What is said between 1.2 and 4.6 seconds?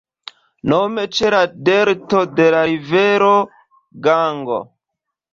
la delto de la rivero Gango.